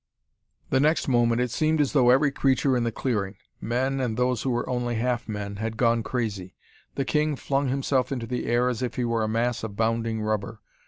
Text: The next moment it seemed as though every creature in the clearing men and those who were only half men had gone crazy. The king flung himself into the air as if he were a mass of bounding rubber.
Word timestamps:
The 0.71 0.79
next 0.79 1.07
moment 1.07 1.41
it 1.41 1.51
seemed 1.51 1.79
as 1.79 1.93
though 1.93 2.09
every 2.09 2.31
creature 2.31 2.75
in 2.75 2.83
the 2.85 2.91
clearing 2.91 3.35
men 3.61 3.99
and 3.99 4.17
those 4.17 4.41
who 4.41 4.49
were 4.49 4.67
only 4.67 4.95
half 4.95 5.29
men 5.29 5.57
had 5.57 5.77
gone 5.77 6.01
crazy. 6.01 6.55
The 6.95 7.05
king 7.05 7.35
flung 7.35 7.67
himself 7.67 8.11
into 8.11 8.25
the 8.25 8.47
air 8.47 8.67
as 8.67 8.81
if 8.81 8.95
he 8.95 9.05
were 9.05 9.21
a 9.21 9.27
mass 9.29 9.63
of 9.63 9.75
bounding 9.75 10.19
rubber. 10.23 10.59